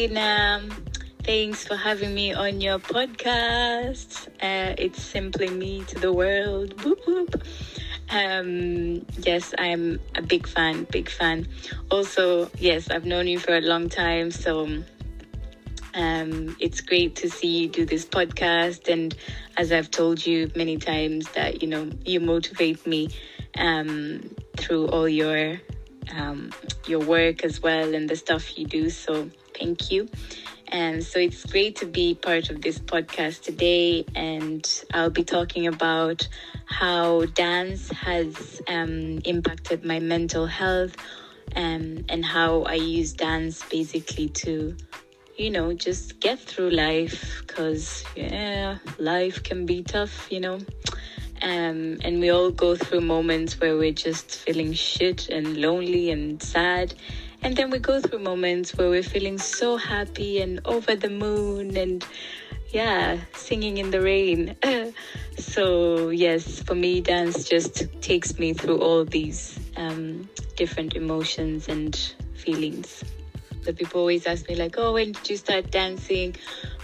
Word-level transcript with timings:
Lina. 0.00 0.66
Thanks 1.24 1.62
for 1.66 1.76
having 1.76 2.14
me 2.14 2.32
on 2.32 2.62
your 2.62 2.78
podcast. 2.78 4.28
Uh, 4.40 4.74
it's 4.78 5.02
simply 5.02 5.50
me 5.50 5.84
to 5.84 5.98
the 5.98 6.10
world. 6.10 6.74
Boop, 6.78 7.04
boop. 7.04 7.42
Um, 8.08 9.04
yes, 9.18 9.52
I'm 9.58 10.00
a 10.14 10.22
big 10.22 10.46
fan, 10.46 10.84
big 10.90 11.10
fan. 11.10 11.46
Also, 11.90 12.50
yes, 12.56 12.90
I've 12.90 13.04
known 13.04 13.26
you 13.26 13.38
for 13.38 13.54
a 13.54 13.60
long 13.60 13.90
time, 13.90 14.30
so 14.30 14.82
um, 15.92 16.56
it's 16.58 16.80
great 16.80 17.14
to 17.16 17.28
see 17.28 17.58
you 17.58 17.68
do 17.68 17.84
this 17.84 18.06
podcast. 18.06 18.90
And 18.90 19.14
as 19.58 19.70
I've 19.70 19.90
told 19.90 20.24
you 20.24 20.50
many 20.56 20.78
times, 20.78 21.28
that 21.32 21.60
you 21.60 21.68
know 21.68 21.90
you 22.06 22.20
motivate 22.20 22.86
me 22.86 23.10
um, 23.58 24.34
through 24.56 24.86
all 24.86 25.06
your 25.06 25.60
um, 26.16 26.52
your 26.86 27.00
work 27.00 27.44
as 27.44 27.60
well 27.60 27.94
and 27.94 28.08
the 28.08 28.16
stuff 28.16 28.56
you 28.56 28.64
do. 28.64 28.88
So 28.88 29.28
thank 29.60 29.92
you. 29.92 30.08
And 30.68 31.04
so 31.04 31.18
it's 31.18 31.44
great 31.44 31.76
to 31.76 31.86
be 31.86 32.14
part 32.14 32.50
of 32.50 32.62
this 32.62 32.78
podcast 32.78 33.42
today. 33.42 34.04
And 34.14 34.66
I'll 34.94 35.10
be 35.10 35.24
talking 35.24 35.66
about 35.66 36.26
how 36.64 37.26
dance 37.26 37.90
has 37.90 38.62
um, 38.68 39.18
impacted 39.24 39.84
my 39.84 39.98
mental 39.98 40.46
health 40.46 40.96
um, 41.56 42.04
and 42.08 42.24
how 42.24 42.62
I 42.62 42.74
use 42.74 43.12
dance 43.12 43.64
basically 43.68 44.28
to, 44.28 44.76
you 45.36 45.50
know, 45.50 45.72
just 45.72 46.20
get 46.20 46.38
through 46.38 46.70
life 46.70 47.42
because, 47.46 48.04
yeah, 48.14 48.78
life 48.98 49.42
can 49.42 49.66
be 49.66 49.82
tough, 49.82 50.30
you 50.30 50.40
know. 50.40 50.58
Um, 51.42 51.98
and 52.04 52.20
we 52.20 52.30
all 52.30 52.50
go 52.50 52.76
through 52.76 53.00
moments 53.00 53.58
where 53.58 53.76
we're 53.76 53.92
just 53.92 54.36
feeling 54.36 54.72
shit 54.74 55.30
and 55.30 55.56
lonely 55.56 56.10
and 56.10 56.40
sad. 56.40 56.94
And 57.42 57.56
then 57.56 57.70
we 57.70 57.78
go 57.78 58.00
through 58.00 58.18
moments 58.18 58.76
where 58.76 58.90
we're 58.90 59.02
feeling 59.02 59.38
so 59.38 59.76
happy 59.76 60.40
and 60.40 60.60
over 60.66 60.94
the 60.94 61.08
moon 61.08 61.76
and, 61.76 62.04
yeah, 62.68 63.18
singing 63.34 63.78
in 63.78 63.90
the 63.90 64.02
rain. 64.02 64.56
so, 65.38 66.10
yes, 66.10 66.62
for 66.62 66.74
me, 66.74 67.00
dance 67.00 67.48
just 67.48 67.86
takes 68.02 68.38
me 68.38 68.52
through 68.52 68.78
all 68.78 69.06
these 69.06 69.58
um, 69.76 70.28
different 70.56 70.94
emotions 70.94 71.68
and 71.68 71.96
feelings. 72.34 73.02
The 73.64 73.72
people 73.72 74.00
always 74.00 74.26
ask 74.26 74.46
me, 74.48 74.54
like, 74.54 74.74
oh, 74.76 74.92
when 74.92 75.12
did 75.12 75.30
you 75.30 75.36
start 75.36 75.70
dancing? 75.70 76.36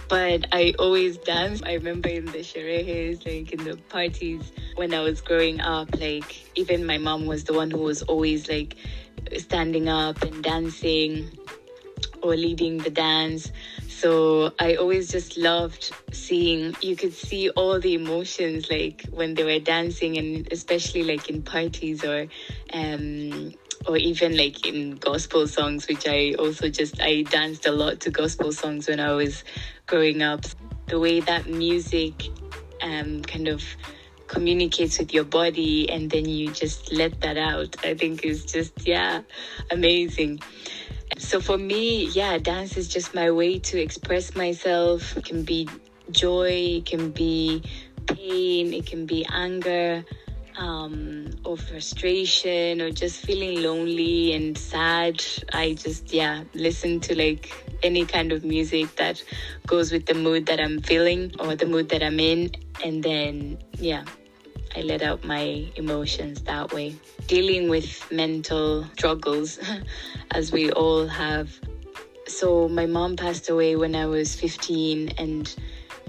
but 0.09 0.45
I 0.51 0.73
always 0.79 1.17
dance. 1.17 1.61
I 1.65 1.73
remember 1.73 2.09
in 2.09 2.25
the 2.25 2.39
sherehes, 2.39 3.25
like 3.25 3.51
in 3.51 3.63
the 3.63 3.77
parties 3.89 4.51
when 4.75 4.93
I 4.93 5.01
was 5.01 5.21
growing 5.21 5.59
up, 5.59 5.99
like 5.99 6.49
even 6.55 6.85
my 6.85 6.97
mom 6.97 7.25
was 7.25 7.43
the 7.43 7.53
one 7.53 7.71
who 7.71 7.79
was 7.79 8.03
always 8.03 8.47
like 8.47 8.77
standing 9.37 9.89
up 9.89 10.21
and 10.23 10.43
dancing 10.43 11.31
or 12.21 12.35
leading 12.35 12.77
the 12.77 12.89
dance. 12.89 13.51
So 13.87 14.51
I 14.59 14.75
always 14.75 15.11
just 15.11 15.37
loved 15.37 15.91
seeing, 16.11 16.75
you 16.81 16.95
could 16.95 17.13
see 17.13 17.49
all 17.51 17.79
the 17.79 17.93
emotions 17.93 18.69
like 18.69 19.05
when 19.11 19.33
they 19.33 19.43
were 19.43 19.59
dancing 19.59 20.17
and 20.17 20.47
especially 20.51 21.03
like 21.03 21.29
in 21.29 21.41
parties 21.41 22.03
or, 22.03 22.27
um, 22.73 23.53
or 23.87 23.97
even 23.97 24.37
like 24.37 24.65
in 24.65 24.91
gospel 24.95 25.47
songs, 25.47 25.87
which 25.87 26.07
I 26.07 26.33
also 26.37 26.69
just, 26.69 27.01
I 27.01 27.23
danced 27.23 27.65
a 27.65 27.71
lot 27.71 27.99
to 28.01 28.11
gospel 28.11 28.51
songs 28.51 28.87
when 28.87 28.99
I 28.99 29.13
was 29.13 29.43
growing 29.85 30.21
up. 30.21 30.45
The 30.87 30.99
way 30.99 31.19
that 31.21 31.47
music 31.47 32.29
um, 32.81 33.21
kind 33.23 33.47
of 33.47 33.63
communicates 34.27 34.99
with 34.99 35.13
your 35.13 35.23
body 35.23 35.89
and 35.89 36.09
then 36.09 36.25
you 36.25 36.51
just 36.51 36.91
let 36.91 37.21
that 37.21 37.37
out, 37.37 37.75
I 37.83 37.93
think 37.93 38.25
is 38.25 38.45
just, 38.45 38.87
yeah, 38.87 39.21
amazing. 39.71 40.39
So 41.17 41.39
for 41.39 41.57
me, 41.57 42.07
yeah, 42.07 42.37
dance 42.37 42.77
is 42.77 42.87
just 42.87 43.15
my 43.15 43.31
way 43.31 43.59
to 43.59 43.81
express 43.81 44.35
myself. 44.35 45.15
It 45.17 45.25
can 45.25 45.43
be 45.43 45.67
joy, 46.11 46.77
it 46.77 46.85
can 46.85 47.11
be 47.11 47.63
pain, 48.05 48.73
it 48.73 48.85
can 48.85 49.05
be 49.05 49.25
anger 49.33 50.05
um, 50.57 51.29
or 51.45 51.57
frustration 51.57 52.81
or 52.81 52.91
just 52.91 53.21
feeling 53.21 53.61
lonely 53.61 54.33
and 54.33 54.57
sad, 54.57 55.23
I 55.53 55.73
just, 55.73 56.13
yeah, 56.13 56.43
listen 56.53 56.99
to 57.01 57.17
like 57.17 57.51
any 57.83 58.05
kind 58.05 58.31
of 58.31 58.43
music 58.43 58.95
that 58.95 59.23
goes 59.65 59.91
with 59.91 60.07
the 60.07 60.15
mood 60.15 60.47
that 60.47 60.59
I'm 60.59 60.81
feeling 60.81 61.31
or 61.39 61.55
the 61.55 61.67
mood 61.67 61.89
that 61.89 62.01
I'm 62.03 62.19
in. 62.19 62.51
And 62.83 63.03
then, 63.03 63.57
yeah, 63.79 64.03
I 64.75 64.81
let 64.81 65.01
out 65.01 65.23
my 65.23 65.65
emotions 65.75 66.41
that 66.43 66.73
way. 66.73 66.95
Dealing 67.27 67.69
with 67.69 68.09
mental 68.11 68.85
struggles, 68.93 69.59
as 70.31 70.51
we 70.51 70.71
all 70.71 71.07
have. 71.07 71.59
So, 72.27 72.67
my 72.67 72.85
mom 72.85 73.15
passed 73.15 73.49
away 73.49 73.75
when 73.75 73.95
I 73.95 74.05
was 74.05 74.35
15, 74.35 75.13
and 75.17 75.55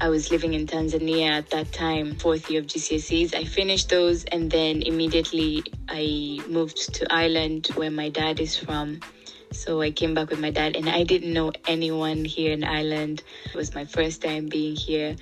I 0.01 0.09
was 0.11 0.31
living 0.31 0.55
in 0.55 0.67
Tanzania 0.67 1.31
at 1.31 1.51
that 1.51 1.73
time, 1.73 2.15
fourth 2.15 2.49
year 2.49 2.61
of 2.61 2.67
GCSEs. 2.67 3.35
I 3.35 3.43
finished 3.45 3.89
those 3.89 4.25
and 4.27 4.49
then 4.49 4.83
immediately 4.83 5.65
I 5.89 6.39
moved 6.47 6.95
to 6.95 7.13
Ireland 7.13 7.67
where 7.75 7.91
my 7.91 8.09
dad 8.09 8.39
is 8.39 8.57
from. 8.57 9.01
So 9.51 9.81
I 9.81 9.91
came 9.91 10.15
back 10.15 10.31
with 10.31 10.39
my 10.39 10.51
dad 10.51 10.77
and 10.77 10.89
I 10.89 11.03
didn't 11.03 11.33
know 11.33 11.51
anyone 11.67 12.25
here 12.25 12.53
in 12.53 12.63
Ireland. 12.63 13.25
It 13.47 13.57
was 13.57 13.75
my 13.75 13.87
first 13.87 14.23
time 14.23 14.47
being 14.47 14.77
here. 14.77 15.17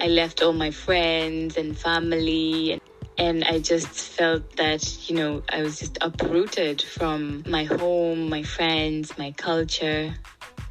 I 0.00 0.08
left 0.08 0.42
all 0.42 0.52
my 0.52 0.70
friends 0.70 1.56
and 1.56 1.76
family 1.76 2.80
and 3.18 3.42
I 3.44 3.58
just 3.58 3.88
felt 3.88 4.56
that, 4.56 5.08
you 5.08 5.16
know, 5.16 5.42
I 5.48 5.62
was 5.62 5.80
just 5.80 5.98
uprooted 6.00 6.80
from 6.82 7.42
my 7.48 7.64
home, 7.64 8.28
my 8.28 8.44
friends, 8.44 9.18
my 9.18 9.32
culture. 9.32 10.14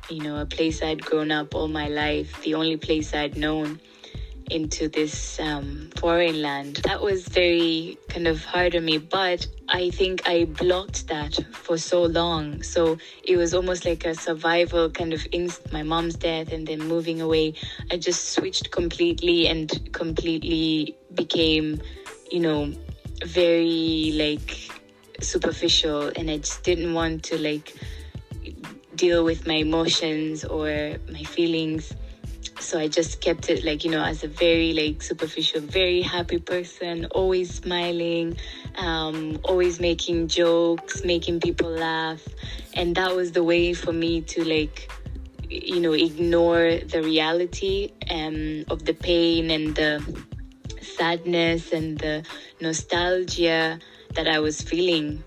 You 0.09 0.23
know, 0.23 0.38
a 0.38 0.45
place 0.45 0.81
I'd 0.81 1.03
grown 1.03 1.31
up 1.31 1.53
all 1.53 1.67
my 1.67 1.89
life, 1.89 2.41
the 2.43 2.53
only 2.53 2.77
place 2.77 3.13
I'd 3.13 3.35
known 3.38 3.81
into 4.51 4.87
this 4.87 5.39
um, 5.39 5.89
foreign 5.97 6.41
land. 6.41 6.77
That 6.83 7.01
was 7.01 7.27
very 7.27 7.97
kind 8.09 8.27
of 8.27 8.43
hard 8.43 8.75
on 8.75 8.85
me, 8.85 8.97
but 8.97 9.47
I 9.69 9.89
think 9.89 10.27
I 10.27 10.45
blocked 10.45 11.07
that 11.07 11.37
for 11.51 11.77
so 11.77 12.03
long. 12.03 12.63
So 12.63 12.97
it 13.23 13.37
was 13.37 13.53
almost 13.53 13.85
like 13.85 14.05
a 14.05 14.15
survival 14.15 14.89
kind 14.89 15.13
of 15.13 15.27
inst- 15.31 15.71
my 15.71 15.83
mom's 15.83 16.15
death 16.15 16.51
and 16.51 16.67
then 16.67 16.79
moving 16.79 17.21
away. 17.21 17.53
I 17.91 17.97
just 17.97 18.29
switched 18.33 18.71
completely 18.71 19.47
and 19.47 19.89
completely 19.93 20.95
became, 21.13 21.81
you 22.31 22.39
know, 22.39 22.73
very 23.25 24.11
like 24.15 24.71
superficial 25.21 26.11
and 26.15 26.29
I 26.29 26.37
just 26.37 26.63
didn't 26.63 26.93
want 26.93 27.23
to 27.23 27.37
like 27.37 27.73
deal 28.95 29.23
with 29.23 29.45
my 29.45 29.55
emotions 29.55 30.43
or 30.43 30.97
my 31.11 31.23
feelings 31.23 31.93
so 32.67 32.78
i 32.78 32.85
just 32.85 33.22
kept 33.22 33.50
it 33.50 33.63
like 33.63 33.85
you 33.85 33.89
know 33.89 34.03
as 34.03 34.25
a 34.25 34.28
very 34.28 34.73
like 34.73 35.01
superficial 35.01 35.61
very 35.61 36.01
happy 36.01 36.38
person 36.38 37.05
always 37.11 37.53
smiling 37.53 38.35
um, 38.75 39.39
always 39.45 39.79
making 39.79 40.28
jokes 40.28 41.01
making 41.06 41.39
people 41.39 41.69
laugh 41.69 42.27
and 42.73 42.94
that 42.94 43.16
was 43.16 43.31
the 43.31 43.41
way 43.41 43.73
for 43.73 43.94
me 43.94 44.19
to 44.19 44.44
like 44.44 44.91
you 45.50 45.79
know 45.79 45.94
ignore 45.94 46.75
the 46.94 47.01
reality 47.01 47.89
um, 48.09 48.66
of 48.69 48.83
the 48.83 48.94
pain 48.94 49.50
and 49.50 49.73
the 49.75 50.03
sadness 50.81 51.72
and 51.72 51.97
the 52.00 52.22
nostalgia 52.59 53.79
that 54.13 54.27
i 54.27 54.39
was 54.39 54.61
feeling 54.61 55.23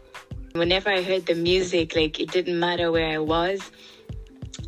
Whenever 0.53 0.91
I 0.91 1.03
heard 1.03 1.27
the 1.27 1.37
music, 1.37 1.95
like 1.95 2.19
it 2.19 2.33
didn't 2.33 2.59
matter 2.59 2.91
where 2.91 3.07
I 3.07 3.19
was. 3.19 3.71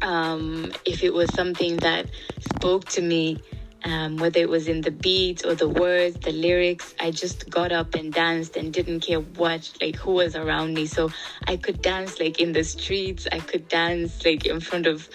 Um, 0.03 0.73
if 0.85 1.03
it 1.05 1.15
was 1.15 1.33
something 1.33 1.81
that 1.81 2.09
spoke 2.41 2.89
to 2.89 3.03
me, 3.03 3.43
um, 3.85 4.17
whether 4.17 4.41
it 4.41 4.49
was 4.49 4.69
in 4.69 4.81
the 4.81 4.91
beat 4.91 5.45
or 5.45 5.55
the 5.55 5.69
words, 5.69 6.17
the 6.21 6.33
lyrics, 6.33 6.95
I 7.01 7.11
just 7.11 7.49
got 7.51 7.73
up 7.73 7.95
and 7.95 8.13
danced 8.13 8.57
and 8.57 8.73
didn't 8.73 9.01
care 9.01 9.21
what, 9.21 9.73
like 9.81 9.97
who 9.97 10.13
was 10.13 10.37
around 10.37 10.75
me. 10.75 10.87
So 10.87 11.11
I 11.47 11.57
could 11.57 11.83
dance 11.83 12.21
like 12.21 12.41
in 12.41 12.53
the 12.53 12.65
streets, 12.65 13.27
I 13.31 13.41
could 13.41 13.69
dance 13.69 14.25
like 14.25 14.47
in 14.47 14.61
front 14.61 14.87
of 14.87 15.09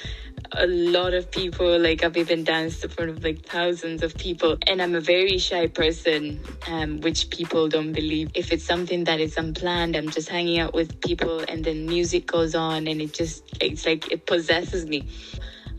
a 0.52 0.68
lot 0.68 1.14
of 1.14 1.31
people. 1.31 1.80
Like 1.80 2.04
I've 2.04 2.18
even 2.18 2.44
danced 2.44 2.84
in 2.84 2.90
front 2.90 3.12
of 3.12 3.24
like 3.24 3.46
thousands 3.46 4.04
of 4.04 4.18
people, 4.18 4.58
and 4.68 4.81
I'm 4.81 4.96
a 4.96 5.02
very 5.02 5.38
shy 5.38 5.68
person, 5.68 6.42
um, 6.68 7.02
which 7.02 7.30
people 7.30 7.68
don't 7.68 7.94
believe. 7.94 8.31
If 8.36 8.52
it's 8.52 8.64
something 8.66 9.06
that 9.06 9.19
is 9.19 9.38
unplanned, 9.38 9.96
I'm 9.96 10.10
just 10.10 10.30
hanging 10.30 10.60
out 10.60 10.74
with 10.74 11.02
people, 11.02 11.40
and 11.48 11.64
then 11.64 11.86
music 11.86 12.28
goes 12.28 12.56
on, 12.56 12.88
and 12.88 13.02
it 13.02 13.14
just 13.14 13.44
it's 13.62 13.86
like 13.86 14.12
it 14.12 14.25
possesses 14.25 14.86
me. 14.86 15.08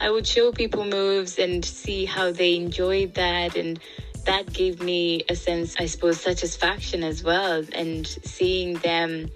I 0.00 0.10
would 0.10 0.26
show 0.26 0.52
people 0.52 0.84
moves 0.84 1.38
and 1.38 1.64
see 1.64 2.04
how 2.04 2.30
they 2.30 2.54
enjoyed 2.56 3.14
that 3.14 3.56
and 3.56 3.80
that 4.26 4.52
gave 4.52 4.82
me 4.82 5.24
a 5.28 5.34
sense, 5.34 5.74
I 5.78 5.86
suppose, 5.86 6.20
satisfaction 6.20 7.02
as 7.02 7.24
well. 7.24 7.64
And 7.72 8.06
seeing 8.06 8.74
them 8.74 9.30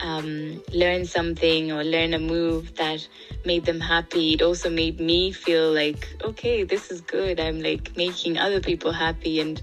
um, 0.00 0.60
learn 0.72 1.04
something 1.06 1.70
or 1.70 1.84
learn 1.84 2.12
a 2.12 2.18
move 2.18 2.74
that 2.74 3.06
made 3.44 3.64
them 3.64 3.80
happy, 3.80 4.34
it 4.34 4.42
also 4.42 4.68
made 4.68 4.98
me 4.98 5.32
feel 5.32 5.72
like, 5.72 6.08
okay, 6.24 6.64
this 6.64 6.90
is 6.90 7.00
good. 7.00 7.38
I'm 7.38 7.60
like 7.60 7.96
making 7.96 8.36
other 8.36 8.60
people 8.60 8.92
happy 8.92 9.40
and, 9.40 9.62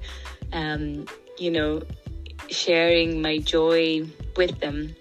um, 0.53 1.05
you 1.37 1.51
know, 1.51 1.83
sharing 2.49 3.21
my 3.21 3.37
joy 3.39 4.07
with 4.37 4.59
them. 4.61 4.95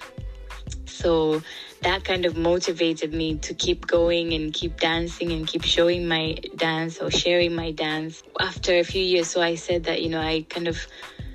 So 0.86 1.40
that 1.82 2.04
kind 2.04 2.26
of 2.26 2.36
motivated 2.36 3.12
me 3.14 3.38
to 3.38 3.54
keep 3.54 3.86
going 3.86 4.32
and 4.32 4.52
keep 4.52 4.80
dancing 4.80 5.32
and 5.32 5.46
keep 5.46 5.64
showing 5.64 6.08
my 6.08 6.36
dance 6.56 6.98
or 7.00 7.10
sharing 7.10 7.54
my 7.54 7.70
dance. 7.72 8.22
After 8.40 8.78
a 8.78 8.84
few 8.84 9.02
years 9.02 9.28
so 9.28 9.40
i 9.42 9.54
said 9.54 9.84
that 9.84 10.02
you 10.02 10.08
know 10.08 10.20
i 10.20 10.44
kind 10.48 10.68
of 10.68 10.78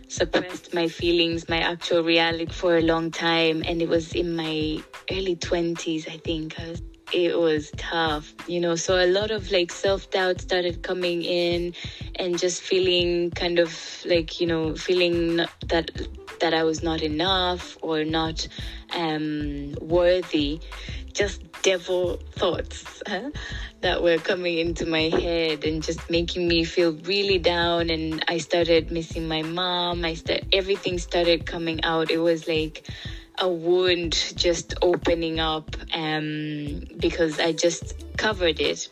suppressed 0.08 0.74
my 0.74 0.88
feelings 0.88 1.50
my 1.50 1.60
actual 1.60 2.04
reality 2.04 2.52
for 2.52 2.78
a 2.78 2.82
long 2.82 3.12
time 3.12 3.64
and 3.68 3.82
it 3.82 3.90
was 3.90 4.14
in 4.14 4.36
my 4.36 4.82
early 5.12 5.36
20s 5.36 6.08
i 6.10 6.18
think. 6.18 6.60
I 6.60 6.70
was 6.70 6.82
it 7.14 7.40
was 7.40 7.72
tough, 7.78 8.34
you 8.48 8.60
know. 8.60 8.76
So 8.76 9.04
a 9.04 9.08
lot 9.08 9.32
of 9.32 9.52
like 9.52 9.72
self 9.72 10.10
doubt 10.10 10.42
started 10.42 10.82
coming 10.82 11.24
in, 11.24 11.74
and 12.16 12.38
just 12.38 12.62
feeling 12.62 13.32
kind 13.32 13.60
of 13.60 13.72
like 14.06 14.42
you 14.42 14.48
know 14.48 14.76
feeling 14.76 15.38
that 15.68 15.92
that 16.40 16.54
I 16.54 16.64
was 16.64 16.84
not 16.84 17.02
enough 17.02 17.78
or 17.82 18.04
not 18.04 18.48
um, 18.96 19.76
worthy. 19.82 20.60
Just 21.14 21.44
devil 21.62 22.20
thoughts 22.32 23.04
huh, 23.08 23.30
that 23.82 24.02
were 24.02 24.18
coming 24.18 24.58
into 24.58 24.88
my 24.88 25.04
head 25.10 25.64
and 25.64 25.84
just 25.84 26.10
making 26.10 26.48
me 26.48 26.64
feel 26.64 26.94
really 27.04 27.38
down. 27.38 27.92
And 27.92 28.26
I 28.28 28.40
started 28.40 28.92
missing 28.92 29.28
my 29.28 29.44
mom. 29.44 30.04
I 30.04 30.16
start 30.16 30.42
everything 30.52 30.98
started 30.98 31.46
coming 31.46 31.84
out. 31.84 32.10
It 32.10 32.18
was 32.18 32.48
like 32.48 32.90
a 33.40 33.50
wound 33.50 34.34
just 34.36 34.76
opening 34.82 35.40
up 35.40 35.76
um, 35.94 36.82
because 37.00 37.40
I 37.40 37.52
just 37.52 38.04
covered 38.18 38.60
it 38.60 38.90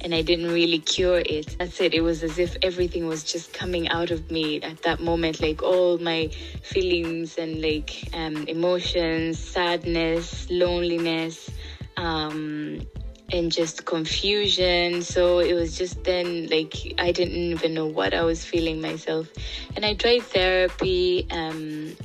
and 0.00 0.14
I 0.14 0.22
didn't 0.22 0.52
really 0.52 0.78
cure 0.78 1.22
it. 1.24 1.56
That's 1.58 1.80
it. 1.80 1.94
It 1.94 2.00
was 2.00 2.22
as 2.22 2.38
if 2.38 2.56
everything 2.62 3.06
was 3.06 3.24
just 3.24 3.52
coming 3.52 3.88
out 3.88 4.10
of 4.10 4.30
me 4.30 4.60
at 4.62 4.82
that 4.82 5.00
moment, 5.00 5.40
like 5.40 5.62
all 5.62 5.98
my 5.98 6.30
feelings 6.62 7.38
and 7.38 7.62
like 7.62 8.08
um, 8.12 8.46
emotions, 8.48 9.38
sadness, 9.38 10.48
loneliness, 10.50 11.50
um, 11.96 12.86
and 13.32 13.50
just 13.50 13.84
confusion. 13.84 15.02
So 15.02 15.38
it 15.38 15.54
was 15.54 15.76
just 15.76 16.04
then 16.04 16.46
like 16.48 16.94
I 16.98 17.12
didn't 17.12 17.34
even 17.34 17.74
know 17.74 17.86
what 17.86 18.14
I 18.14 18.22
was 18.22 18.44
feeling 18.44 18.80
myself. 18.80 19.28
And 19.74 19.84
I 19.84 19.94
tried 19.94 20.22
therapy. 20.22 21.26
Um, 21.30 21.96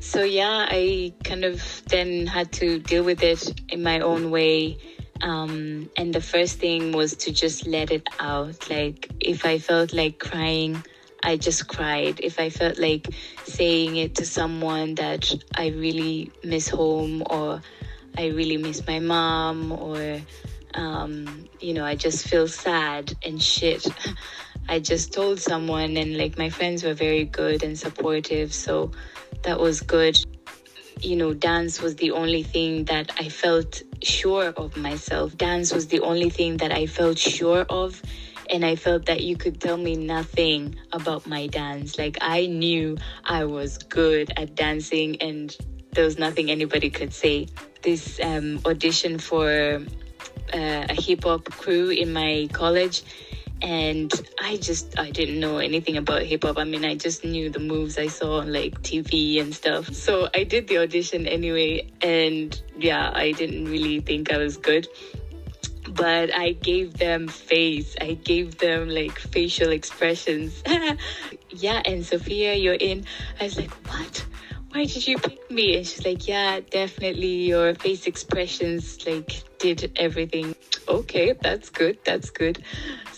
so 0.00 0.22
yeah, 0.22 0.66
I 0.68 1.12
kind 1.24 1.44
of 1.44 1.82
then 1.86 2.26
had 2.26 2.52
to 2.54 2.78
deal 2.78 3.04
with 3.04 3.22
it 3.22 3.60
in 3.70 3.82
my 3.82 4.00
own 4.00 4.30
way. 4.30 4.78
Um, 5.22 5.90
and 5.96 6.14
the 6.14 6.20
first 6.20 6.58
thing 6.58 6.92
was 6.92 7.16
to 7.16 7.32
just 7.32 7.66
let 7.66 7.90
it 7.90 8.06
out. 8.20 8.68
Like 8.70 9.10
if 9.20 9.44
I 9.44 9.58
felt 9.58 9.92
like 9.92 10.18
crying, 10.18 10.82
I 11.22 11.36
just 11.36 11.68
cried. 11.68 12.20
If 12.20 12.38
I 12.38 12.50
felt 12.50 12.78
like 12.78 13.08
saying 13.44 13.96
it 13.96 14.14
to 14.16 14.26
someone 14.26 14.94
that 14.96 15.32
I 15.54 15.68
really 15.68 16.30
miss 16.44 16.68
home 16.68 17.22
or 17.28 17.62
I 18.18 18.28
really 18.28 18.56
miss 18.58 18.86
my 18.86 19.00
mom 19.00 19.72
or 19.72 20.20
um, 20.74 21.48
you 21.60 21.72
know, 21.74 21.84
I 21.84 21.94
just 21.94 22.28
feel 22.28 22.46
sad 22.48 23.14
and 23.24 23.42
shit. 23.42 23.86
I 24.68 24.80
just 24.80 25.12
told 25.12 25.40
someone, 25.40 25.96
and 25.96 26.18
like 26.18 26.36
my 26.36 26.50
friends 26.50 26.82
were 26.82 26.92
very 26.92 27.24
good 27.24 27.62
and 27.62 27.78
supportive. 27.78 28.52
So 28.52 28.90
that 29.46 29.60
was 29.60 29.80
good. 29.80 30.18
You 31.00 31.14
know, 31.14 31.32
dance 31.32 31.80
was 31.80 31.94
the 31.96 32.10
only 32.10 32.42
thing 32.42 32.84
that 32.86 33.12
I 33.16 33.28
felt 33.28 33.82
sure 34.02 34.48
of 34.56 34.76
myself. 34.76 35.36
Dance 35.36 35.72
was 35.72 35.86
the 35.86 36.00
only 36.00 36.30
thing 36.30 36.56
that 36.58 36.72
I 36.72 36.86
felt 36.86 37.16
sure 37.16 37.64
of. 37.70 38.02
And 38.50 38.64
I 38.64 38.74
felt 38.74 39.06
that 39.06 39.22
you 39.22 39.36
could 39.36 39.60
tell 39.60 39.76
me 39.76 39.94
nothing 39.94 40.74
about 40.92 41.26
my 41.26 41.46
dance. 41.46 41.96
Like, 41.96 42.18
I 42.20 42.46
knew 42.46 42.96
I 43.24 43.44
was 43.44 43.78
good 43.78 44.32
at 44.36 44.56
dancing, 44.56 45.20
and 45.22 45.56
there 45.92 46.04
was 46.04 46.18
nothing 46.18 46.50
anybody 46.50 46.90
could 46.90 47.12
say. 47.12 47.46
This 47.82 48.18
um, 48.22 48.60
audition 48.66 49.18
for 49.18 49.80
uh, 50.54 50.86
a 50.88 50.94
hip 51.00 51.22
hop 51.24 51.44
crew 51.44 51.90
in 51.90 52.12
my 52.12 52.48
college 52.52 53.02
and 53.62 54.12
I 54.40 54.56
just 54.58 54.98
I 54.98 55.10
didn't 55.10 55.40
know 55.40 55.58
anything 55.58 55.96
about 55.96 56.22
hip 56.22 56.44
hop. 56.44 56.58
I 56.58 56.64
mean, 56.64 56.84
I 56.84 56.94
just 56.94 57.24
knew 57.24 57.50
the 57.50 57.58
moves 57.58 57.98
I 57.98 58.08
saw 58.08 58.40
on 58.40 58.52
like 58.52 58.82
TV 58.82 59.40
and 59.40 59.54
stuff. 59.54 59.92
So 59.94 60.28
I 60.34 60.44
did 60.44 60.68
the 60.68 60.78
audition 60.78 61.26
anyway, 61.26 61.90
and 62.02 62.60
yeah, 62.78 63.10
I 63.14 63.32
didn't 63.32 63.66
really 63.66 64.00
think 64.00 64.32
I 64.32 64.38
was 64.38 64.56
good. 64.56 64.88
But 65.88 66.34
I 66.34 66.52
gave 66.52 66.98
them 66.98 67.28
face. 67.28 67.96
I 68.00 68.14
gave 68.14 68.58
them 68.58 68.88
like 68.88 69.18
facial 69.18 69.70
expressions. 69.70 70.62
yeah, 71.50 71.80
and 71.84 72.04
Sophia, 72.04 72.54
you're 72.54 72.74
in. 72.74 73.06
I 73.40 73.44
was 73.44 73.56
like, 73.56 73.72
what? 73.88 74.26
Why 74.72 74.84
did 74.84 75.06
you 75.06 75.16
pick 75.16 75.50
me? 75.50 75.76
And 75.76 75.86
she's 75.86 76.04
like, 76.04 76.28
yeah, 76.28 76.60
definitely 76.60 77.46
your 77.46 77.74
face 77.76 78.06
expressions 78.06 79.06
like 79.06 79.42
did 79.58 79.92
everything. 79.96 80.54
Okay, 80.88 81.34
that's 81.40 81.70
good. 81.70 81.98
That's 82.04 82.28
good 82.30 82.62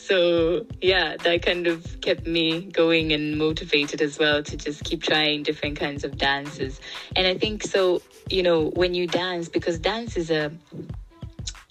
so 0.08 0.64
yeah 0.81 1.16
that 1.19 1.43
kind 1.43 1.66
of 1.66 2.00
kept 2.00 2.26
me 2.26 2.62
going 2.82 3.12
and 3.12 3.37
motivated 3.37 4.00
as 4.00 4.19
well 4.19 4.43
to 4.43 4.56
just 4.56 4.82
keep 4.82 5.02
trying 5.02 5.43
different 5.43 5.78
kinds 5.78 6.02
of 6.02 6.16
dances. 6.16 6.81
And 7.14 7.26
i 7.26 7.34
think 7.37 7.62
so 7.62 8.00
you 8.31 8.43
know 8.43 8.70
when 8.81 8.94
you 8.94 9.06
dance 9.06 9.49
because 9.56 9.78
dance 9.78 10.16
is 10.16 10.31
a 10.31 10.50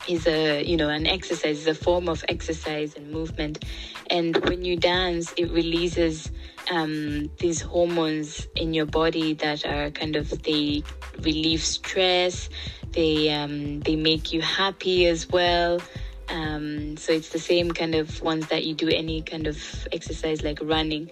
is 0.07 0.28
a 0.28 0.63
you 0.63 0.78
know 0.78 0.89
an 0.89 1.07
exercise 1.07 1.57
is 1.63 1.68
a 1.68 1.74
form 1.74 2.07
of 2.07 2.24
exercise 2.30 2.95
and 2.95 3.12
movement. 3.12 3.66
And 4.10 4.38
when 4.48 4.63
you 4.63 4.75
dance 4.78 5.33
it 5.42 5.50
releases 5.51 6.31
um, 6.72 7.30
these 7.40 7.60
hormones 7.62 8.48
in 8.56 8.74
your 8.74 8.86
body 8.86 9.33
that 9.45 9.66
are 9.66 9.90
kind 9.90 10.16
of 10.16 10.25
they 10.44 10.83
relieve 11.19 11.63
stress 11.63 12.50
they 12.92 13.30
um, 13.30 13.80
they 13.81 13.95
make 13.95 14.31
you 14.31 14.42
happy 14.42 15.07
as 15.07 15.28
well 15.30 15.81
um, 16.29 16.97
so 16.97 17.13
it's 17.13 17.29
the 17.29 17.39
same 17.39 17.71
kind 17.71 17.95
of 17.95 18.21
ones 18.21 18.47
that 18.47 18.65
you 18.65 18.74
do 18.74 18.89
any 18.89 19.21
kind 19.21 19.47
of 19.47 19.88
exercise 19.91 20.44
like 20.44 20.59
running. 20.62 21.09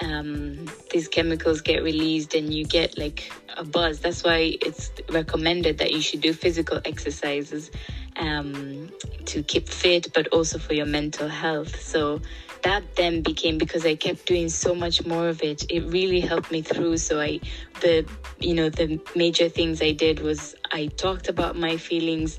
Um, 0.00 0.66
these 0.92 1.08
chemicals 1.08 1.60
get 1.60 1.82
released 1.82 2.34
and 2.34 2.54
you 2.54 2.64
get 2.64 2.96
like 2.96 3.32
a 3.56 3.64
buzz. 3.64 4.00
That's 4.00 4.22
why 4.22 4.56
it's 4.62 4.92
recommended 5.10 5.78
that 5.78 5.92
you 5.92 6.00
should 6.00 6.20
do 6.20 6.32
physical 6.32 6.80
exercises 6.84 7.70
um, 8.16 8.92
to 9.26 9.42
keep 9.42 9.68
fit, 9.68 10.12
but 10.14 10.28
also 10.28 10.58
for 10.58 10.74
your 10.74 10.86
mental 10.86 11.28
health. 11.28 11.80
So 11.80 12.20
that 12.62 12.82
then 12.96 13.22
became 13.22 13.58
because 13.58 13.84
I 13.86 13.94
kept 13.94 14.26
doing 14.26 14.48
so 14.48 14.74
much 14.74 15.04
more 15.04 15.28
of 15.28 15.42
it. 15.42 15.64
It 15.70 15.80
really 15.86 16.20
helped 16.20 16.50
me 16.50 16.62
through. 16.62 16.98
So 16.98 17.20
I, 17.20 17.40
the 17.80 18.08
you 18.40 18.54
know 18.54 18.68
the 18.68 19.00
major 19.16 19.48
things 19.48 19.82
I 19.82 19.92
did 19.92 20.20
was 20.20 20.54
I 20.70 20.86
talked 20.86 21.28
about 21.28 21.56
my 21.56 21.76
feelings 21.76 22.38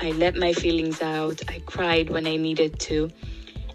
I 0.00 0.10
let 0.12 0.36
my 0.36 0.52
feelings 0.52 1.02
out. 1.02 1.42
I 1.48 1.60
cried 1.66 2.10
when 2.10 2.26
I 2.26 2.36
needed 2.36 2.78
to. 2.80 3.10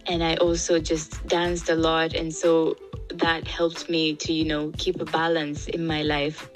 And 0.07 0.23
I 0.23 0.35
also 0.35 0.79
just 0.79 1.25
danced 1.27 1.69
a 1.69 1.75
lot. 1.75 2.13
And 2.13 2.33
so 2.33 2.77
that 3.09 3.47
helped 3.47 3.89
me 3.89 4.15
to, 4.15 4.33
you 4.33 4.45
know, 4.45 4.71
keep 4.77 4.99
a 5.01 5.05
balance 5.05 5.67
in 5.67 5.85
my 5.85 6.01
life. 6.03 6.49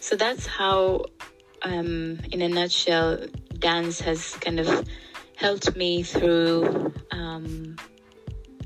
So 0.00 0.16
that's 0.16 0.46
how, 0.46 1.06
um, 1.62 2.20
in 2.32 2.42
a 2.42 2.48
nutshell, 2.48 3.18
dance 3.58 4.00
has 4.00 4.34
kind 4.36 4.58
of 4.58 4.86
helped 5.36 5.76
me 5.76 6.02
through, 6.02 6.92
um, 7.10 7.76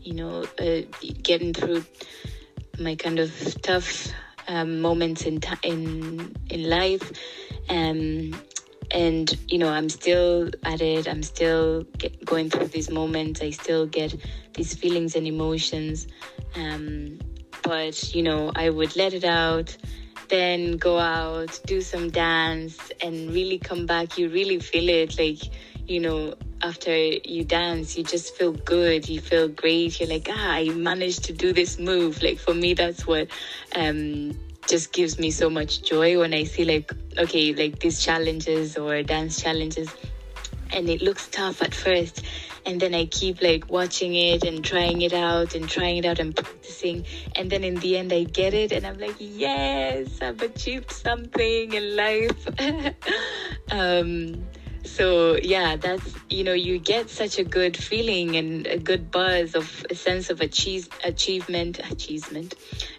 you 0.02 0.14
know, 0.14 0.45
uh, 0.59 0.80
getting 1.23 1.52
through 1.52 1.85
my 2.78 2.95
kind 2.95 3.18
of 3.18 3.30
tough 3.62 4.09
um, 4.49 4.80
moments 4.80 5.23
in, 5.23 5.40
t- 5.40 5.56
in 5.62 6.35
in 6.50 6.71
life. 6.71 7.12
Um, 7.68 8.33
and 8.97 9.38
you 9.49 9.59
know 9.59 9.69
i'm 9.69 9.88
still 9.88 10.50
at 10.65 10.81
it. 10.81 11.07
I'm 11.07 11.23
still 11.23 11.83
get, 11.99 12.25
going 12.25 12.49
through 12.50 12.69
these 12.69 12.91
moments. 12.91 13.43
I 13.43 13.50
still 13.50 13.87
get 13.87 14.15
these 14.55 14.75
feelings 14.75 15.15
and 15.15 15.26
emotions. 15.26 16.07
Um, 16.57 17.19
but 17.62 18.15
you 18.15 18.23
know 18.23 18.53
i 18.55 18.71
would 18.71 18.95
let 18.97 19.12
it 19.12 19.25
out 19.25 19.76
then 20.29 20.76
go 20.76 20.99
out 20.99 21.61
do 21.67 21.81
some 21.81 22.11
dance 22.11 22.76
and 23.00 23.31
really 23.31 23.59
come 23.59 23.87
back. 23.87 24.19
You 24.19 24.29
really 24.29 24.59
feel 24.59 24.88
it. 24.88 25.19
Like 25.19 25.38
you 25.87 26.00
know 26.00 26.35
after 26.62 26.97
you 26.97 27.45
dance 27.45 27.97
you 27.97 28.03
just 28.03 28.35
feel 28.37 28.53
good. 28.53 29.09
You 29.09 29.21
feel 29.21 29.49
great. 29.49 30.00
You're 30.00 30.09
like 30.09 30.29
ah 30.31 30.53
i 30.55 30.69
managed 30.71 31.25
to 31.25 31.33
do 31.33 31.53
this 31.53 31.79
move. 31.79 32.23
Like 32.23 32.38
for 32.38 32.55
me 32.55 32.75
that's 32.75 33.07
what 33.07 33.29
um 33.75 34.33
just 34.66 34.92
gives 34.92 35.18
me 35.18 35.30
so 35.30 35.49
much 35.49 35.82
joy 35.82 36.18
when 36.18 36.35
I 36.35 36.44
see 36.44 36.64
like 36.64 36.92
okay 37.18 37.54
like 37.54 37.78
these 37.78 38.04
challenges 38.04 38.76
or 38.76 39.02
dance 39.02 39.40
challenges 39.40 39.88
and 40.73 40.88
it 40.88 41.00
looks 41.00 41.28
tough 41.28 41.62
at 41.62 41.75
first 41.75 42.25
and 42.64 42.80
then 42.80 42.94
I 42.94 43.06
keep 43.06 43.40
like 43.40 43.70
watching 43.70 44.14
it 44.14 44.42
and 44.42 44.64
trying 44.64 45.02
it 45.02 45.12
out 45.12 45.54
and 45.54 45.68
trying 45.68 45.99
it 45.99 46.04
out 46.04 46.18
and 46.18 46.35
practicing 46.35 47.06
and 47.37 47.49
then 47.49 47.62
in 47.62 47.76
the 47.76 47.96
end 47.96 48.12
I 48.12 48.25
get 48.25 48.54
it 48.54 48.73
and 48.73 48.87
I'm 48.87 48.99
like 48.99 49.16
yes 49.18 50.20
I've 50.20 50.42
achieved 50.42 50.90
something 50.90 51.73
in 51.73 51.96
life. 51.96 52.49
Um 53.70 54.46
so 54.87 55.37
yeah 55.43 55.76
that's 55.76 56.14
you 56.31 56.45
know 56.45 56.52
you 56.52 56.78
get 56.78 57.11
such 57.11 57.38
a 57.38 57.45
good 57.45 57.76
feeling 57.76 58.37
and 58.37 58.66
a 58.66 58.78
good 58.78 59.11
buzz 59.11 59.55
of 59.55 59.85
a 59.90 59.95
sense 59.95 60.31
of 60.31 60.40
achieve, 60.40 60.88
achievement 61.05 61.78
achievement 61.90 62.55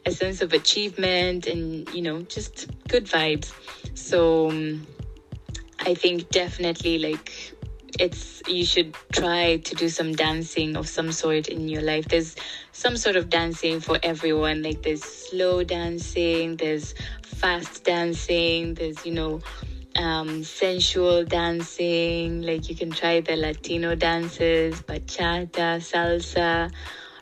a 0.06 0.12
sense 0.12 0.42
of 0.42 0.54
achievement 0.54 1.48
and 1.48 1.90
you 1.94 2.02
know 2.02 2.22
just 2.24 2.68
good 2.88 3.06
vibes. 3.06 3.52
So 3.94 4.50
um, 4.50 4.88
I 5.80 5.94
think 5.94 6.30
definitely 6.32 7.00
like 7.00 7.54
it's 8.00 8.42
you 8.48 8.66
should 8.66 8.96
try 9.12 9.58
to 9.58 9.76
do 9.76 9.90
some 9.90 10.14
dancing 10.14 10.76
of 10.76 10.88
some 10.88 11.12
sort 11.12 11.48
in 11.48 11.68
your 11.68 11.82
life. 11.82 12.08
There's 12.08 12.36
some 12.72 12.96
sort 12.98 13.16
of 13.16 13.30
dancing 13.30 13.80
for 13.80 14.00
everyone. 14.04 14.64
Like 14.64 14.84
there's 14.84 15.04
slow 15.04 15.64
dancing 15.64 16.58
there's 16.58 16.94
fast 17.24 17.84
dancing 17.84 18.74
there's 18.74 19.06
you 19.06 19.14
know 19.14 19.42
um, 19.98 20.44
sensual 20.44 21.26
dancing 21.26 22.42
like 22.44 22.70
you 22.70 22.76
can 22.76 22.92
try 22.92 23.20
the 23.22 23.36
latino 23.36 23.96
dances 23.96 24.82
bachata 24.82 25.80
salsa 25.82 26.72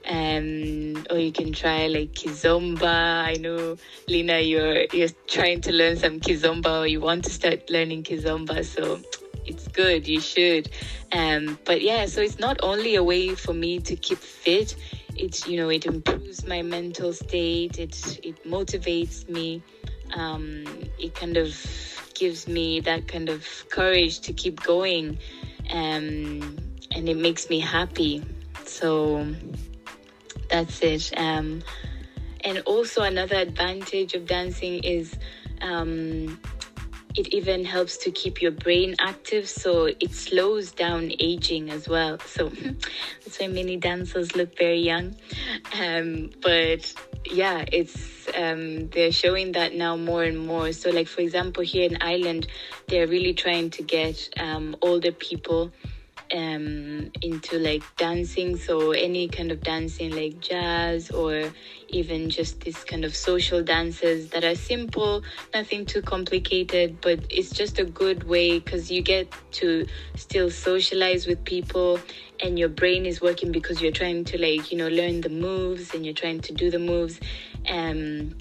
um, 0.08 1.04
or 1.10 1.18
you 1.18 1.32
can 1.32 1.52
try 1.52 1.88
like 1.88 2.12
kizomba. 2.14 3.24
I 3.24 3.34
know 3.40 3.78
Lina, 4.08 4.40
you're 4.40 4.86
you're 4.94 5.10
trying 5.28 5.62
to 5.62 5.72
learn 5.72 5.98
some 5.98 6.20
kizomba, 6.20 6.82
or 6.82 6.88
you 6.88 7.02
want 7.02 7.26
to 7.26 7.32
start 7.32 7.70
learning 7.72 8.04
kizomba. 8.04 8.64
So 8.64 9.02
it's 9.46 9.68
good 9.68 10.08
you 10.08 10.20
should 10.20 10.70
um 11.12 11.60
but 11.66 11.82
yeah 11.82 12.08
so 12.08 12.20
it's 12.22 12.40
not 12.40 12.58
only 12.64 12.96
a 12.96 13.04
way 13.04 13.36
for 13.36 13.54
me 13.54 13.80
to 13.80 13.96
keep 13.96 14.18
fit 14.18 14.76
It's 15.16 15.48
you 15.48 15.58
know 15.58 15.70
it 15.70 15.86
improves 15.86 16.46
my 16.48 16.62
mental 16.62 17.14
state 17.14 17.78
it 17.80 18.20
it 18.24 18.44
motivates 18.44 19.30
me 19.30 19.62
um 20.14 20.66
it 21.00 21.14
kind 21.16 21.38
of 21.38 21.54
gives 22.16 22.48
me 22.48 22.80
that 22.82 23.08
kind 23.08 23.30
of 23.30 23.46
courage 23.70 24.20
to 24.22 24.34
keep 24.34 24.64
going 24.64 25.18
um 25.72 26.58
and 26.92 27.10
it 27.10 27.18
makes 27.18 27.50
me 27.50 27.60
happy. 27.60 28.24
So 28.66 29.28
that's 30.50 30.82
it. 30.82 31.12
Um 31.18 31.64
and 32.42 32.60
also 32.66 33.02
another 33.02 33.36
advantage 33.38 34.14
of 34.14 34.26
dancing 34.26 34.84
is 34.84 35.16
um 35.62 36.40
it 37.16 37.34
even 37.34 37.66
helps 37.66 37.98
to 37.98 38.12
keep 38.12 38.42
your 38.42 38.52
brain 38.52 38.96
active 39.00 39.48
so 39.48 39.86
it 39.86 40.14
slows 40.14 40.72
down 40.72 41.12
aging 41.20 41.70
as 41.70 41.88
well. 41.88 42.20
So 42.20 42.50
that's 43.24 43.40
why 43.40 43.48
many 43.48 43.78
dancers 43.78 44.36
look 44.36 44.58
very 44.58 44.82
young. 44.82 45.16
Um, 45.80 46.32
but 46.42 46.94
yeah 47.26 47.66
it's 47.72 48.28
um, 48.36 48.90
they're 48.90 49.12
showing 49.12 49.54
that 49.54 49.74
now 49.74 49.96
more 49.96 50.24
and 50.24 50.38
more. 50.38 50.72
So 50.72 50.90
like 50.90 51.08
for 51.08 51.22
example 51.22 51.64
here 51.64 51.90
in 51.90 51.98
ireland 52.02 52.48
they're 52.88 53.08
really 53.08 53.34
trying 53.34 53.70
to 53.72 53.84
get 53.84 54.30
um, 54.38 54.76
older 54.82 55.12
people 55.12 55.72
um, 56.34 57.12
into 57.22 57.60
like 57.60 57.84
dancing. 57.98 58.58
So 58.58 58.92
any 58.92 59.28
kind 59.28 59.52
of 59.52 59.62
dancing 59.62 60.16
like 60.16 60.40
jazz 60.40 61.10
or 61.12 61.52
even 61.90 62.30
just 62.30 62.62
this 62.62 62.84
kind 62.84 63.06
of 63.06 63.16
social 63.16 63.64
dances 63.64 64.30
that 64.30 64.44
are 64.44 64.56
simple, 64.56 65.24
nothing 65.54 65.86
too 65.86 66.02
complicated, 66.02 67.00
but 67.02 67.20
it's 67.30 67.52
just 67.52 67.80
a 67.80 67.86
good 67.86 68.24
way 68.24 68.60
because 68.60 68.92
you 68.92 69.02
get 69.02 69.32
to 69.54 69.86
still 70.16 70.50
socialize 70.50 71.28
with 71.28 71.44
people 71.46 72.00
and 72.42 72.60
your 72.60 72.70
brain 72.70 73.06
is 73.06 73.22
working 73.22 73.52
because 73.52 73.82
you're 73.82 73.92
trying 73.92 74.26
to 74.26 74.42
like, 74.42 74.72
you 74.72 74.78
know, 74.78 74.88
learn 74.88 75.22
the 75.22 75.30
moves 75.30 75.94
and 75.94 76.06
you're 76.06 76.14
trying 76.14 76.42
to 76.42 76.54
do 76.54 76.70
the 76.70 76.80
moves. 76.80 77.20
Um, 77.70 78.36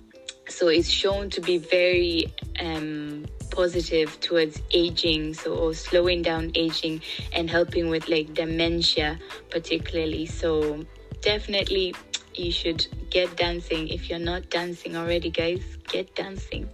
so 0.48 0.68
it's 0.68 0.90
shown 0.90 1.30
to 1.30 1.40
be 1.40 1.58
very 1.58 2.32
um, 2.60 3.24
positive 3.54 4.18
towards 4.20 4.60
aging 4.72 5.32
so 5.32 5.54
or 5.54 5.72
slowing 5.74 6.22
down 6.22 6.50
aging 6.56 7.00
and 7.32 7.48
helping 7.48 7.88
with 7.88 8.08
like 8.08 8.34
dementia 8.34 9.18
particularly. 9.50 10.26
So 10.26 10.84
definitely 11.20 11.94
you 12.34 12.50
should 12.50 12.86
get 13.10 13.36
dancing. 13.36 13.88
If 13.88 14.10
you're 14.10 14.18
not 14.18 14.50
dancing 14.50 14.96
already 14.96 15.30
guys 15.30 15.62
get 15.88 16.14
dancing. 16.16 16.68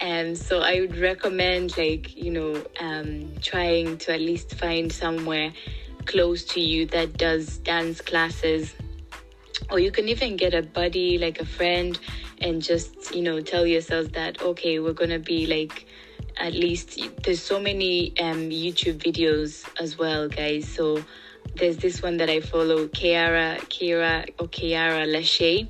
And 0.00 0.30
um, 0.30 0.34
so 0.34 0.60
i 0.60 0.80
would 0.80 0.98
recommend 0.98 1.78
like 1.78 2.14
you 2.16 2.30
know 2.30 2.62
um, 2.80 3.32
trying 3.40 3.96
to 3.98 4.12
at 4.12 4.20
least 4.20 4.54
find 4.56 4.92
somewhere 4.92 5.52
close 6.04 6.44
to 6.44 6.60
you 6.60 6.86
that 6.86 7.16
does 7.16 7.58
dance 7.58 8.00
classes. 8.00 8.74
Or 9.70 9.78
you 9.80 9.90
can 9.90 10.08
even 10.08 10.36
get 10.36 10.54
a 10.54 10.62
buddy 10.62 11.18
like 11.18 11.40
a 11.40 11.46
friend 11.46 11.98
and 12.40 12.62
just 12.62 13.14
you 13.14 13.22
know 13.22 13.40
tell 13.40 13.66
yourselves 13.66 14.10
that 14.10 14.42
okay 14.42 14.78
we're 14.78 14.92
gonna 14.92 15.18
be 15.18 15.46
like 15.46 15.86
at 16.36 16.52
least 16.52 17.00
there's 17.22 17.42
so 17.42 17.58
many 17.60 18.18
um, 18.20 18.50
YouTube 18.50 18.98
videos 18.98 19.66
as 19.80 19.98
well, 19.98 20.28
guys. 20.28 20.68
So 20.68 21.02
there's 21.54 21.78
this 21.78 22.02
one 22.02 22.18
that 22.18 22.28
I 22.28 22.40
follow, 22.40 22.86
Keaira, 22.88 23.60
Kira 23.68 24.28
or 24.38 24.46
Keaira 24.48 25.06
LaShae, 25.06 25.68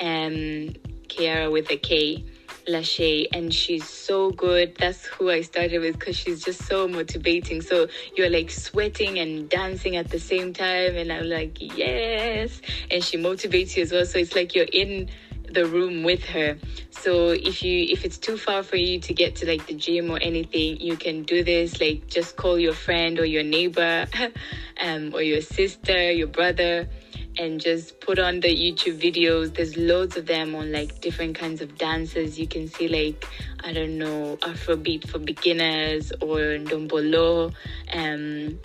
um, 0.00 0.74
Keaira 1.08 1.52
with 1.52 1.70
a 1.70 1.76
K, 1.76 2.24
LaShae, 2.66 3.26
and 3.32 3.52
she's 3.52 3.88
so 3.88 4.30
good. 4.30 4.76
That's 4.76 5.04
who 5.06 5.30
I 5.30 5.42
started 5.42 5.80
with 5.80 5.98
because 5.98 6.16
she's 6.16 6.42
just 6.42 6.64
so 6.66 6.88
motivating. 6.88 7.60
So 7.60 7.88
you're 8.16 8.30
like 8.30 8.50
sweating 8.50 9.18
and 9.18 9.48
dancing 9.48 9.96
at 9.96 10.08
the 10.08 10.18
same 10.20 10.52
time, 10.52 10.96
and 10.96 11.12
I'm 11.12 11.28
like, 11.28 11.58
yes, 11.60 12.60
and 12.90 13.04
she 13.04 13.18
motivates 13.18 13.76
you 13.76 13.82
as 13.82 13.92
well. 13.92 14.06
So 14.06 14.18
it's 14.18 14.34
like 14.34 14.54
you're 14.54 14.66
in 14.72 15.10
the 15.52 15.66
room 15.66 16.02
with 16.02 16.24
her. 16.26 16.58
So 16.90 17.30
if 17.30 17.64
you 17.64 17.86
if 17.88 18.04
it's 18.04 18.18
too 18.18 18.36
far 18.36 18.62
for 18.62 18.76
you 18.76 19.00
to 19.00 19.14
get 19.14 19.36
to 19.36 19.46
like 19.46 19.66
the 19.66 19.74
gym 19.74 20.10
or 20.10 20.18
anything 20.18 20.80
you 20.80 20.96
can 20.96 21.22
do 21.22 21.42
this. 21.44 21.80
Like 21.80 22.06
just 22.06 22.36
call 22.36 22.58
your 22.58 22.74
friend 22.74 23.18
or 23.18 23.24
your 23.24 23.42
neighbor 23.42 24.06
um, 24.80 25.12
or 25.14 25.22
your 25.22 25.40
sister 25.40 26.10
your 26.12 26.28
brother 26.28 26.88
and 27.38 27.60
just 27.60 28.00
put 28.00 28.18
on 28.18 28.40
the 28.40 28.48
youtube 28.48 29.00
videos. 29.00 29.54
There's 29.54 29.76
loads 29.76 30.16
of 30.16 30.26
them 30.26 30.54
on 30.54 30.72
like 30.72 31.00
different 31.00 31.38
kinds 31.38 31.60
of 31.60 31.78
dances. 31.78 32.38
You 32.38 32.46
can 32.46 32.68
see 32.68 32.88
like 32.88 33.26
i 33.62 33.72
don't 33.72 33.98
know 33.98 34.36
afrobeat 34.42 35.08
for 35.08 35.18
beginners 35.18 36.12
or 36.20 36.38
ndombolo 36.58 37.52
um 37.92 38.58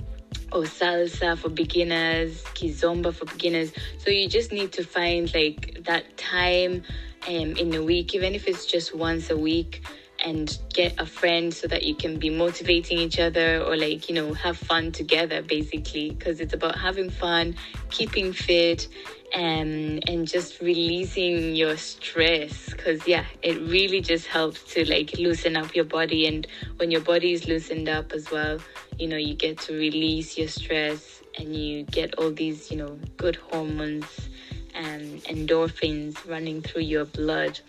or 0.55 0.63
salsa 0.63 1.37
for 1.37 1.49
beginners, 1.49 2.41
kizomba 2.53 3.13
for 3.13 3.25
beginners. 3.25 3.73
So 3.97 4.09
you 4.09 4.29
just 4.29 4.53
need 4.53 4.71
to 4.73 4.83
find 4.83 5.31
like 5.35 5.79
that 5.83 6.17
time 6.17 6.83
um, 7.27 7.57
in 7.57 7.75
a 7.75 7.83
week, 7.83 8.15
even 8.15 8.33
if 8.33 8.47
it's 8.47 8.65
just 8.65 8.95
once 8.95 9.29
a 9.29 9.37
week, 9.37 9.85
and 10.25 10.57
get 10.73 10.99
a 10.99 11.05
friend 11.05 11.53
so 11.53 11.67
that 11.67 11.83
you 11.83 11.95
can 11.95 12.17
be 12.17 12.29
motivating 12.29 12.97
each 12.97 13.19
other 13.19 13.61
or 13.61 13.77
like 13.77 14.09
you 14.09 14.15
know 14.15 14.33
have 14.33 14.57
fun 14.57 14.91
together 14.91 15.41
basically. 15.41 16.09
Because 16.09 16.39
it's 16.41 16.53
about 16.53 16.77
having 16.77 17.09
fun 17.09 17.55
keeping 17.91 18.33
fit 18.33 18.87
and 19.33 20.03
um, 20.03 20.13
and 20.13 20.27
just 20.27 20.59
releasing 20.61 21.55
your 21.55 21.77
stress. 21.77 22.71
Because 22.71 23.07
yeah 23.07 23.25
it 23.43 23.57
really 23.61 24.01
just 24.01 24.27
helps 24.27 24.63
to 24.73 24.83
like 24.89 25.17
loosen 25.17 25.55
up 25.55 25.75
your 25.75 25.85
body. 25.85 26.25
And 26.27 26.47
when 26.77 26.89
your 26.91 27.01
body 27.01 27.31
is 27.33 27.47
loosened 27.47 27.87
up 27.87 28.11
as 28.11 28.31
well 28.31 28.59
you 28.97 29.07
know 29.07 29.17
you 29.17 29.33
get 29.33 29.59
to 29.59 29.73
release 29.73 30.37
your 30.37 30.47
stress 30.47 31.21
and 31.37 31.55
you 31.55 31.83
get 31.83 32.15
all 32.15 32.31
these 32.31 32.71
you 32.71 32.77
know 32.77 32.97
good 33.17 33.35
hormones 33.35 34.29
and 34.73 35.23
endorphins 35.25 36.27
running 36.27 36.61
through 36.61 36.81
your 36.81 37.05
blood. 37.05 37.59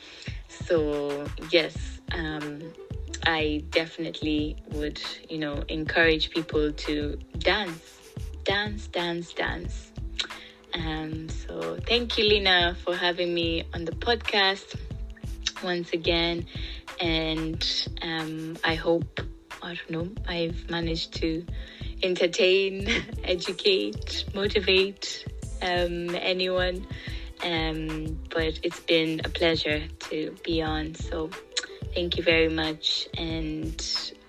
So 0.49 1.27
yes 1.51 1.96
um, 2.13 2.61
i 3.27 3.63
definitely 3.71 4.57
would 4.73 5.01
you 5.29 5.39
know 5.39 5.63
encourage 5.69 6.31
people 6.31 6.73
to 6.73 7.19
dance 7.39 8.13
dance 8.45 8.87
dance 8.89 9.33
dance 9.33 9.93
um, 10.75 11.29
so 11.29 11.79
thank 11.87 12.19
you 12.19 12.25
lina 12.25 12.77
for 12.85 12.95
having 12.95 13.33
me 13.33 13.65
on 13.75 13.85
the 13.85 13.93
podcast 13.93 14.77
once 15.63 15.93
again 15.93 16.47
and 17.01 17.89
um, 18.03 18.57
i 18.65 18.75
hope 18.75 19.21
I 19.63 19.75
don't 19.75 19.91
know, 19.91 20.23
I've 20.29 20.71
managed 20.71 21.15
to 21.15 21.45
entertain, 22.03 22.89
educate, 23.25 24.25
motivate 24.35 25.27
um, 25.63 26.15
anyone. 26.15 26.87
Um, 27.43 28.19
but 28.31 28.61
it's 28.63 28.81
been 28.81 29.21
a 29.25 29.29
pleasure 29.29 29.83
to 30.11 30.35
be 30.45 30.63
on. 30.63 30.95
So 30.95 31.31
thank 31.97 32.19
you 32.19 32.23
very 32.23 32.49
much 32.49 33.09
and 33.17 33.75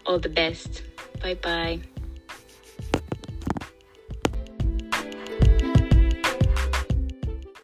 all 0.05 0.17
the 0.17 0.29
best. 0.29 0.81
Bye 1.21 1.35
bye. 1.35 1.81